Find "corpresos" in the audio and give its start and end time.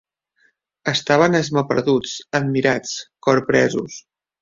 3.29-4.05